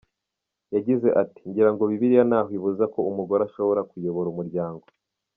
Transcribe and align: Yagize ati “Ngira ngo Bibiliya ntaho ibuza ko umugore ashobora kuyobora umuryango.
Yagize 0.75 1.07
ati 1.21 1.41
“Ngira 1.49 1.69
ngo 1.73 1.83
Bibiliya 1.91 2.23
ntaho 2.29 2.51
ibuza 2.57 2.85
ko 2.93 2.99
umugore 3.11 3.41
ashobora 3.45 3.81
kuyobora 3.89 4.27
umuryango. 4.33 4.85